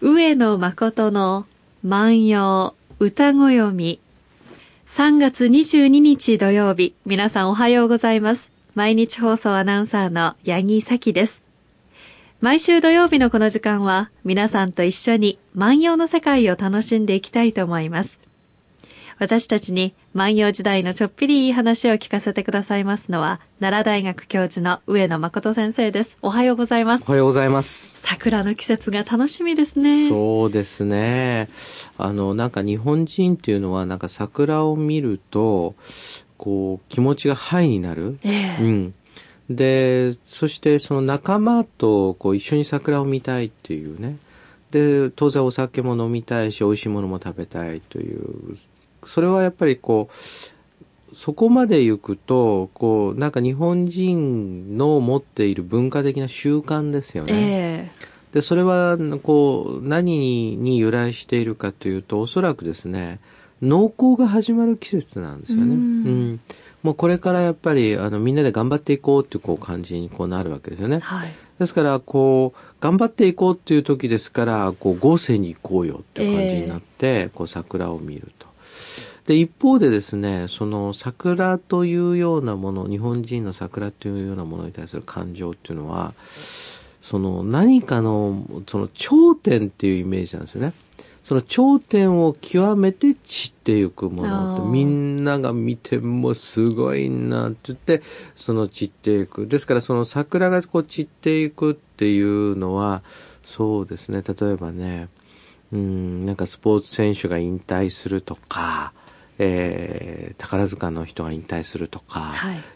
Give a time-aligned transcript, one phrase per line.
[0.00, 1.46] 上野誠の
[1.82, 4.00] 万葉歌声読み。
[4.88, 6.94] 3月22日土曜日。
[7.06, 8.50] 皆さんおはようございます。
[8.74, 11.42] 毎日放送アナウンサーの八木咲です。
[12.40, 18.18] 毎週土曜日のこの時間は皆さんと一緒に万葉の世界を楽しんでいきたいと思います。
[19.18, 26.16] 私たちに万葉時代のちょっぴりいい話を聞かせてくださいますのは、奈良大学教授の上野誠先生です。
[26.22, 27.04] おはようございます。
[27.06, 28.00] おはようございます。
[28.00, 30.08] 桜の季節が楽しみですね。
[30.08, 31.48] そうですね。
[31.98, 35.74] あの、なんか日本人っていうのは、なんか桜を見ると、
[36.36, 38.18] こう、気持ちがハイになる。
[38.24, 38.94] えー、うん。
[39.50, 44.16] で、そしてその仲間とこう一緒に桜を見たいっていうね。
[44.70, 48.56] で、当然お酒も飲みたいし、美味しいものも食べたいという、
[49.06, 57.32] それはやっぱりこうそこまで行くとこうなんか日本人の持っている文化的な習慣ですよね。
[57.32, 63.20] えー、でそれはこう何に由来しているかというとおそらくですね
[63.62, 65.64] 農耕が始まる季節なんですよね。
[65.64, 66.40] うん、
[66.82, 70.98] もうこれからやっぱりあのみんなで頑張っていこうっていうこう感じにこうなるわけですよね。
[70.98, 78.43] はい、ですからこう頑張っていこうっていう時ですからこう豪勢に行こうよっていう感じになって、えー、こう桜を見ると。
[79.26, 86.14] で、一方でですね、その桜というようなもの、日本人の桜というようなものに対する感情っていうのは、
[87.00, 90.72] その何かの、その頂点っていうイメージなんですよね。
[91.22, 98.02] その頂点を極めて散っていくものみんなが見てもすごいなって言って、
[98.34, 99.46] その散っていく。
[99.46, 103.02] ですからその桜がこう散っていくっていうのは、
[103.42, 105.08] そうですね、例えばね、
[105.72, 108.92] うん、なんかスポーツ選手が引退するとか、
[109.38, 112.34] えー、宝塚の人が引退するとか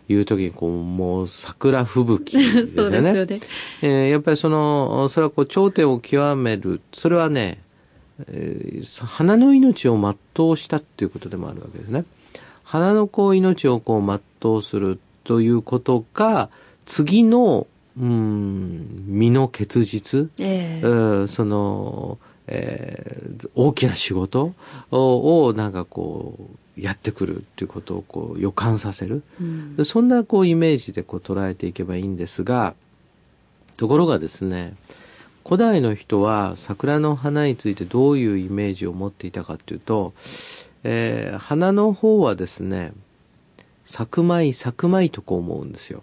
[0.08, 2.96] いう時にこう、もう桜吹雪ですよね。
[3.14, 3.40] よね
[3.82, 7.62] えー、やっぱりそのそれはこう頂点を極めるそれはね、
[8.26, 12.04] えー、花の命を全うしたっていうことでもあるわけですね。
[12.64, 16.50] 花のこう命をこう全うするということが
[16.84, 17.66] 次の
[17.98, 22.18] うん身の結実、えー、その
[22.50, 24.54] えー、大きな仕事
[24.90, 26.34] をなんかこ
[26.76, 32.74] うやってくるっていうことをこう予感させる、うん、そんなこうイメージでこう捉えていけばいいんですが
[33.76, 34.74] ところがですね
[35.44, 40.12] 古代の人は桜の花についてどういうイメージを持っていたかっていうと、
[40.84, 42.92] えー、花の方はですね
[43.84, 46.02] 咲くまい咲くまいとこう思うんですよ。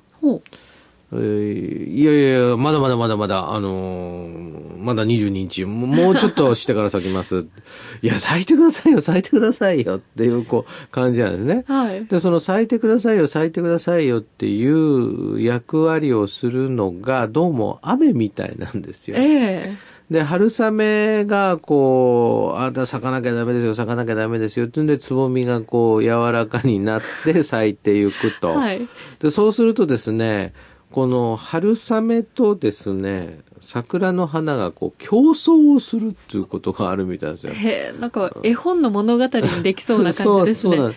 [1.11, 7.45] えー、いやいやまだまだまだまだ、あのー、まだ22日、もうちょっとしてから咲きます。
[8.01, 11.63] いや、咲いてくださいよ、咲いてくださいよっていう、こう、感じなんですね。
[11.67, 12.05] はい。
[12.05, 19.17] で、その咲いてくださいよ、咲いてくださいよっていう役割をするのが、どうも雨みたいなんですよ。
[19.17, 28.49] ええーで、春雨が、こう、あんた咲かなきゃダメですよ、咲かなきゃダメですよ、ってんで、つぼみがこう、柔らかになって咲いていくと。
[28.49, 28.87] はい。
[29.19, 30.53] で、そうするとですね、
[30.91, 37.53] この春雨とですね、桜の花がこう競争をするっていうことがあるみたいですよ。
[37.53, 40.77] へえ、なんか絵本の物語にできそうな感じですね。
[40.77, 40.95] そうそう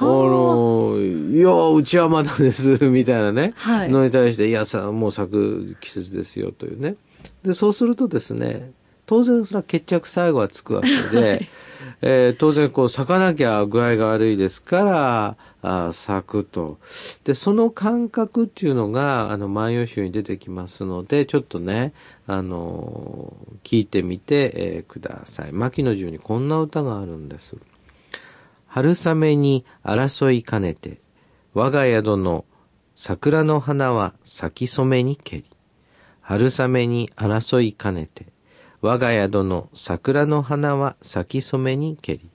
[0.00, 6.94] あの、いや、うちはまだです、みたいなね、はい、のに対して、いやさ、もう咲く季節ですよ、というね。
[7.42, 8.70] で、そうするとですね、
[9.06, 11.48] 当然それは決着最後はつくわけで、 はい
[12.02, 16.78] えー、当然こう咲かなきゃ具合が悪いですからあ咲くと。
[17.24, 21.92] でその感覚っていうのがあの万葉集に出てきますのでちょっとね
[22.26, 25.52] あの聞いてみて、えー、ください。
[25.52, 27.56] 牧野十にこんな歌があるんです。
[28.66, 31.00] 春雨に争いかねて
[31.54, 32.44] 我が宿の
[32.94, 35.44] 桜の花は咲き染めにけり。
[36.20, 38.26] 春雨に争いかねて
[38.82, 42.28] 我が宿の桜の花は咲き染めにけり。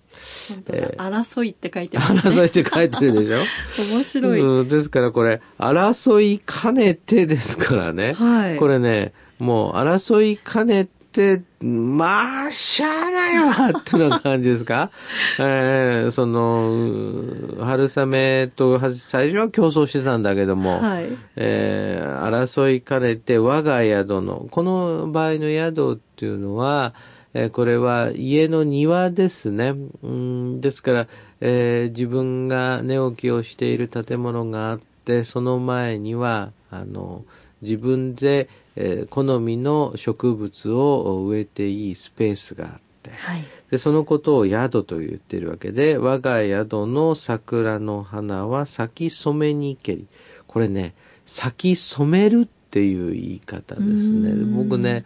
[0.69, 3.37] えー、争いって書いてある、ね、争いって書いてるでしょ？
[3.95, 4.67] 面白い、うん。
[4.67, 8.13] ですからこれ、争い兼ねてですからね。
[8.13, 8.57] はい。
[8.57, 14.89] これね、もう争い兼ねて、まあ、しゃあないわっていう感じですか？
[15.39, 26.93] えー、その、春雨と最初は競争してたんだけども、はい、えー、争い兼ねて我が宿の、この場合の宿っていうのは、
[27.33, 29.73] えー、これは家の庭ですね。
[30.03, 31.07] うんですから、
[31.41, 37.25] えー、自分が寝起きをしている建物があって、その前には、あの、
[37.61, 42.71] 自分で、えー、好みの植物を植えていいスペースがあっ
[43.01, 50.07] て、はい、でそのことを宿と言っているわけで我が宿の桜の花は咲き染めにけり。
[50.45, 50.93] これね
[51.25, 54.33] 咲き染めるっっていう言い方ですね。
[54.45, 55.05] 僕ね、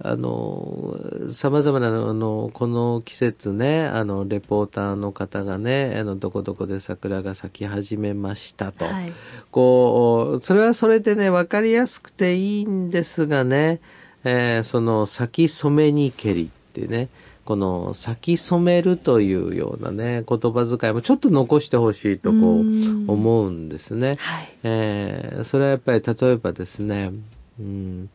[0.00, 0.96] あの、
[1.28, 8.84] 様々な、あの、この季節ね、あの、レポーターの方がね、あの、どこどこで桜が咲き始めましたと。
[8.84, 9.12] はい、
[9.50, 13.80] こう、それはそれでね、わかりやすくていいんですがね、
[14.22, 17.08] えー、その、咲き染めにけりってね、
[17.50, 24.14] この咲き染めるというようなね、言葉遣いもちょっと残してほしいとこう思うんですね。
[24.20, 27.10] はい、えー、それはやっぱり例えばですね、
[27.58, 28.08] うん、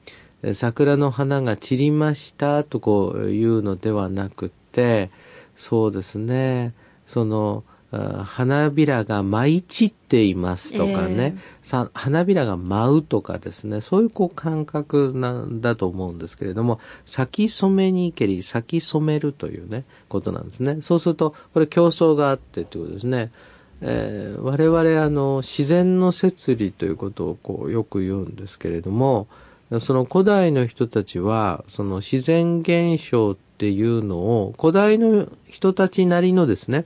[0.53, 5.11] 桜の花が散りましたとこういうのではなくて、
[5.57, 6.73] そうですね、
[7.05, 7.65] その、
[8.25, 20.81] 花びらが舞い散っていますとかね、えー、花びらが舞うとかですね、そういうこう感覚なんだと思うんですけれども、咲き染めに行けり、咲き染めるというね、ことなんですね。
[20.81, 23.31] そうすると、これ競争があってということですね。
[23.81, 29.27] えー、我々あの自然の摂理ということをこうよく言うんですけれども
[29.81, 36.85] その古代の人たちはその自然現象っていうのを古代の人たちなりのですね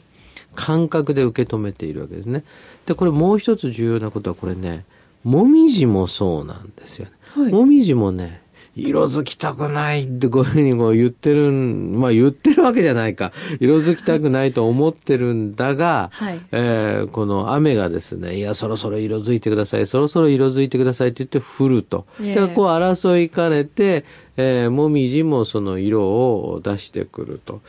[0.55, 2.43] 感覚で受け止めているわけですね。
[2.85, 4.85] で、これもう一つ重要なことはこれね、
[5.23, 7.11] もみじもそうなんですよね。
[7.35, 8.41] はい、もみじもね、
[8.75, 13.31] 色づきたくないってこういうふうにこう言ってるまあ言ってるわけじゃないか。
[13.59, 22.05] 色づきたくないと思ってるんだが、はい、えー、この雨がですね、いや、そろそろ色づいてください、そろそろ色づいてくださいって言って降ると。
[22.19, 24.05] で、こう争いかねて、
[24.37, 27.61] えー、もみじもその色を出してくると。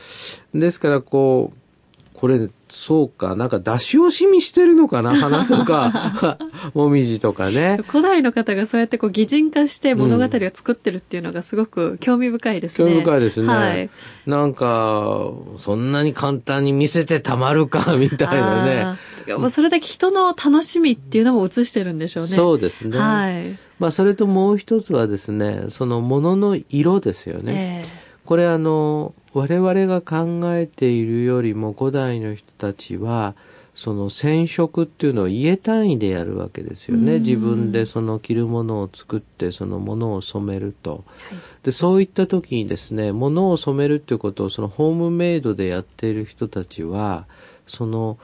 [0.55, 1.60] ですから、こう、
[2.21, 6.39] これ、そうか、なんか出し惜しみしてるのかな花とか、
[6.75, 7.81] もみじとかね。
[7.89, 12.91] 古代の方がそうやってこう擬人化して物語を作ってるっていうのがすごく興味深いですね。
[12.91, 13.49] 興味深いですね。
[13.49, 13.91] はい、
[14.27, 18.87] なんか、そんなに簡単に見せてたまるか、みたいなね。
[19.39, 22.29] もうそれだけ人の楽しみっていうのも映してるんでしょうね。
[22.29, 22.99] そうですね。
[22.99, 23.59] はい。
[23.79, 27.85] まあ、それともう一つはですね、そのものの色ですよね。
[27.87, 33.35] えー、これあの、我々が考えているよりも古代の人たちは
[33.75, 37.19] その染色っていうのを家単位でやるわけですよね。
[37.19, 40.93] 自分でその着るものを作ってそのものを染めると。
[40.93, 40.99] は
[41.35, 47.27] い、で、そういった時にですね、ものを染めるっていうことをそのホームメイドでやっている人たちは、
[47.67, 48.17] その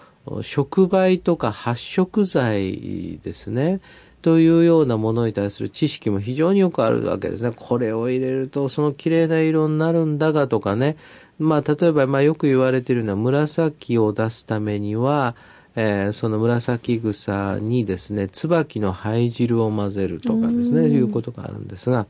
[0.42, 3.80] 触媒とか発色剤ですね。
[4.26, 7.52] というようなものに対する知識も非常によくあるわけですね。
[7.54, 10.96] これを入れるとその綺麗な色になるんだがとかね。
[11.38, 15.36] まあ例えばまあよく言われているのは紫を出すためには、
[15.76, 22.06] えー、その紫草にですね、椿の灰汁を混ぜるとかですね、いうことがあるんですが、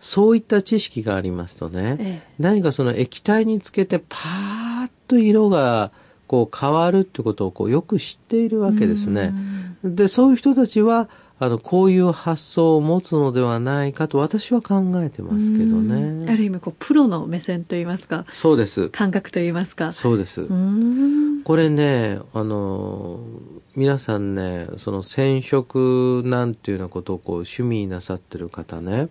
[0.00, 5.90] そういった知識がありますとね、ええ、何かその液体につけてパーッと色が
[6.26, 9.34] こう変わるってことをこうよく知っているわけですね。
[9.84, 11.08] で、そういう人たちは、
[11.38, 16.26] あの、こういう発想を持つのではないかと私は考えてますけどね。
[16.30, 18.24] ある意味、こう、プロの目線といいますか。
[18.32, 18.88] そうです。
[18.88, 19.92] 感覚といいますか。
[19.92, 20.46] そうです。
[21.44, 23.20] これね、あの、
[23.74, 29.08] 皆さんね、その染色なんていうようなことをこう趣味になさってる方ね、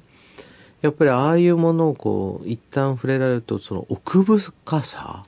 [0.81, 5.23] やっぱりああいうものをこう、一旦触れられると、その奥深さ、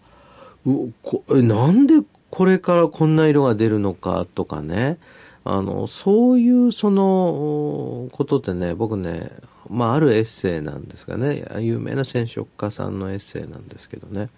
[0.65, 4.97] うこなんでこれからこんな色が出るのかとかね、
[5.49, 9.31] あの、そういうそのことでね、僕ね、
[9.69, 14.29] まああるエッセイなんですがね、有名な染色家さんのエッセイなんですけどね、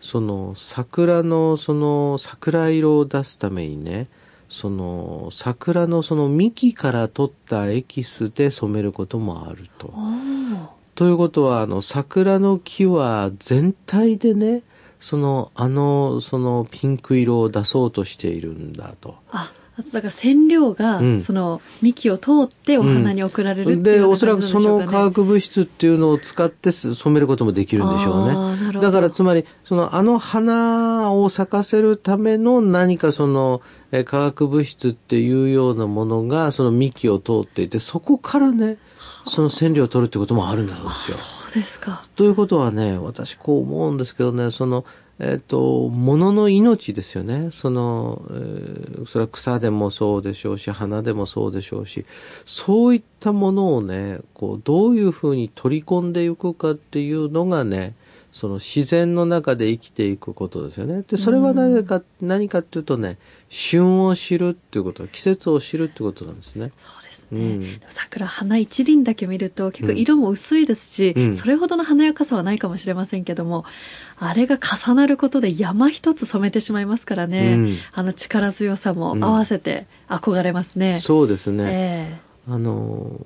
[0.00, 4.08] その桜のその桜色を出すためにね、
[4.48, 9.92] その桜のその幹から取ったエキスで染めることもあると。
[10.94, 14.62] ということは、あの、桜の木は全体でね、
[15.00, 19.16] その、あの、そのピンク色を出そうとしているんだと。
[19.76, 28.80] ああとだから染料が、その幹を通ってお花に送られる、うん、で、おそらくその化学物質っていうのを使って染めることもできるんでしょうね。
[28.80, 38.78] だからつまり、そのあの花を咲かせるための何かその、え化学物質っていうようなものがその幹を通っていて、そこからね、
[39.26, 41.16] その染料を取るってこともあるんだそうですよ。
[41.16, 42.04] そうですか。
[42.16, 44.84] ということはね、私こう思うんですけどね、その、
[45.20, 47.50] えっ、ー、と、物の命ですよね。
[47.52, 52.04] その、えー、それは草でもそうでしょうし、花でもそうでしょうし、
[52.44, 57.94] そういったものをね、こう、どういうふうに取り込んでいくかっていうのがね、
[58.34, 61.04] その自然の中で生きていくことですよね。
[61.06, 63.16] で、それは何か、うん、何かっていうとね、
[63.48, 66.72] 旬を知るっていうこと、季節を知るっていうことなんですね。
[66.76, 67.40] そうですね。
[67.40, 73.64] うん、桜、花一輪だけ見ると結構色も薄いですし、うん、それほどの華やかさはないかもしれませんけども、
[74.18, 77.78] あれが重なることで山一つ染めてしまいますからね。
[77.92, 80.96] あの力強さも合わせて憧れますね。
[80.96, 81.64] そうですね。
[81.68, 83.20] えーあの、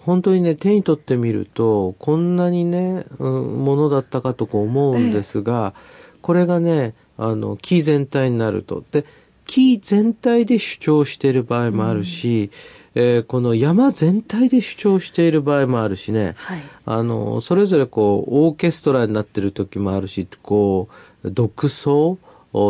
[0.00, 8.82] 本当にね、手に取ってみると、こんなにね、うん、ものだったかとこ思うんですが、ええ、これがね、あの、木全体になると。
[8.90, 9.04] で、
[9.46, 12.50] 木全体で主張している場合もあるし、
[12.94, 20.88] うん、えー、この山全体で主張している場合もあるしね、はい、あの、それぞれこう、オーケストラになってる時もあるし、こ
[21.22, 22.18] う、独奏、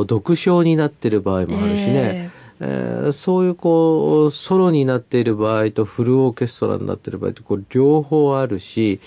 [0.06, 9.00] 独唱になってる場合もあるしね、えー、えー、そういうこう、ソロになっている場合とフルオーケストラになっている場合と、こう、両方あるし、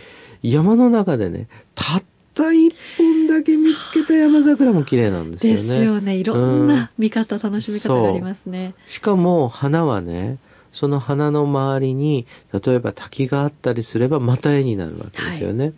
[0.43, 5.61] 山の中でね、たった一本だけ見つけた山桜も綺麗なんですよね。
[5.61, 6.15] ですよね。
[6.15, 8.75] いろんな見方、うん、楽しみ方がありますね。
[8.85, 10.37] しかも花はね、
[10.71, 15.65] その花の周りに、例えば滝があったりすればまた絵になるわけですよね。
[15.65, 15.73] はい、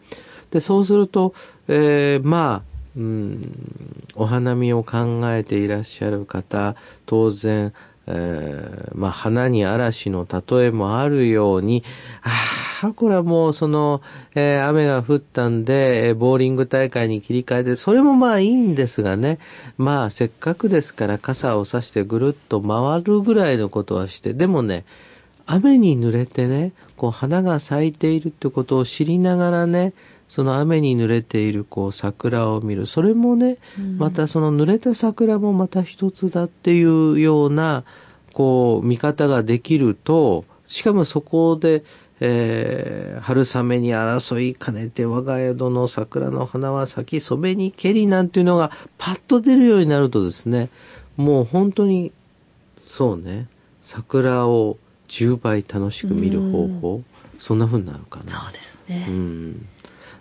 [0.52, 1.34] で、そうすると、
[1.68, 2.69] えー、まあ、
[3.00, 3.54] うん、
[4.14, 6.76] お花見を考えていらっしゃる方、
[7.06, 7.74] 当然、
[8.08, 11.86] えー、まあ、花に嵐の例えもあるように、
[12.82, 14.02] ああ、これはもうその、
[14.36, 19.40] えー、雨が降ったんで、え、ボーリング大会に切り替えて、それもまあいいんですがね、
[19.78, 24.84] まあせっかくですから傘を差してぐるっと回るぐらいのことはして、でもね、
[25.46, 29.94] 雨に濡れてね、こう花が咲いているってことを知りながらね、
[30.30, 32.86] その雨に濡れているこう桜を見る。
[32.86, 33.58] それもね、
[33.98, 37.84] またその濡れた桜もまた一つだっていうような、
[38.32, 41.84] こう、見方ができると、しかもそこで、
[42.20, 50.70] えー、春雨に争い兼ねて我が宿の桜の花は咲き染めにけりなんていうのがパッと出るようになるとですね、
[51.18, 52.12] もう本当に、
[52.86, 53.48] そうね、
[53.82, 57.02] 桜を10倍楽しく見る方法、
[57.40, 58.38] そんな風になるかな。
[58.38, 59.08] そうですね。
[59.10, 59.66] うん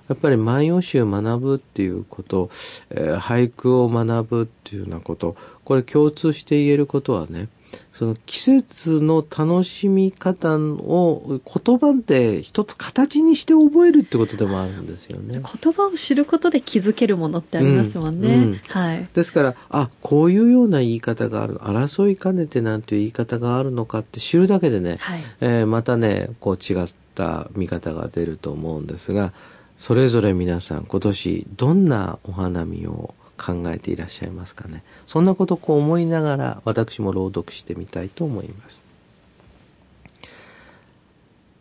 [0.08, 2.50] やっぱり万葉集を学ぶっていうこと、
[2.90, 7.48] えー、俳句を学ぶっていうようなこと、これ共通して言えることはね、
[7.92, 15.40] その季節の楽しみ方を言葉で一つ形にして覚えるってことでもあるんですよね。
[15.62, 18.28] 言葉を知ることで気づけるものってありますもんね。
[18.28, 19.08] うんうん、はい。
[19.12, 29.32] ですから、あ、こういうような言い方がある、争いかねてなんていう言い方があるのかって知るだけでね、はい、えー、またね、こう違った見方が出ると思うんですが、
[29.78, 34.82] それぞれ皆さん今年どんなお花見を考えていらっしゃいますかね？
[35.06, 38.84] そんなことをこう思いながら私も朗読してみたいと思います。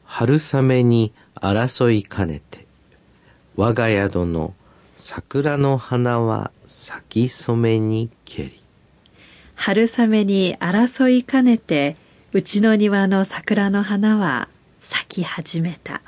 [0.04, 2.66] 春雨に争いかねて、
[3.56, 4.56] 我が宿の
[4.96, 8.60] 桜の花は咲き染めにけり。
[9.54, 11.96] 春雨に争いかねて、
[12.34, 14.50] うちの庭の桜の花は
[14.82, 16.02] 咲き始めた。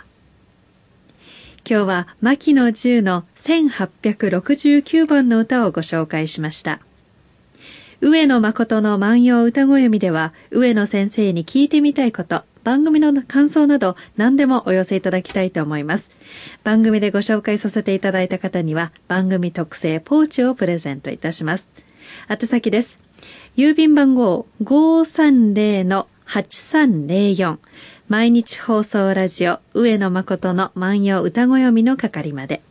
[1.70, 6.80] 今日は牧野十の1869番の歌をご紹介しました。
[8.02, 16.10] 上野誠の万葉歌子読みでは、上野先生に聞いてみたいこと、番組の感想など何でもお寄せいただきたいと思います。
[16.64, 21.70] 番組でご紹介させていただいた方には、番組特製ポーチをプレゼントいたします。
[22.28, 22.98] 宛先です。
[23.56, 27.58] 郵便番号530-8304
[28.10, 32.64] 毎日放送ラジオ上野誠の万葉歌子読みの係まで。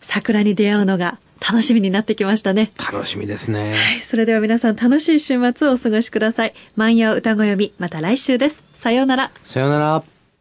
[0.00, 2.70] 桜に出会うのが楽しみになってきましたね。
[2.78, 3.72] 楽しみですね。
[3.72, 4.00] はい。
[4.00, 6.54] それでは皆さん楽しい週末をお過ごしください。
[6.76, 8.62] 万葉歌子読み、また来週です。
[8.76, 9.32] さようなら。
[9.42, 10.04] さようなら。